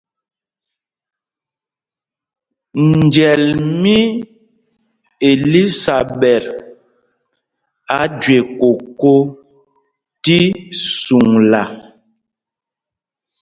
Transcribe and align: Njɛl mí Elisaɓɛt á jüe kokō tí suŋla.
Njɛl 2.97 3.45
mí 3.81 3.97
Elisaɓɛt 5.29 6.45
á 7.97 7.99
jüe 8.21 8.39
kokō 8.59 9.13
tí 10.23 10.37
suŋla. 11.01 11.63